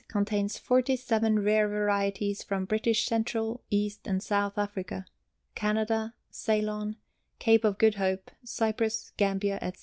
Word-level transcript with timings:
Contains 0.07 0.57
47 0.57 1.43
rare 1.43 1.67
varieties 1.67 2.41
from 2.41 2.65
British 2.65 3.05
Central, 3.05 3.61
East, 3.69 4.07
and 4.07 4.23
South 4.23 4.57
Africa, 4.57 5.05
Canada, 5.53 6.15
Ceylon, 6.31 6.95
Cape 7.37 7.63
of 7.63 7.77
Good 7.77 7.95
Hope, 7.95 8.31
Cyprus, 8.43 9.11
Gambia, 9.17 9.57
etc. 9.61 9.79